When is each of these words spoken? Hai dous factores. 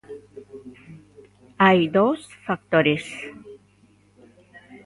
Hai 1.65 1.79
dous 1.97 2.21
factores. 2.47 3.05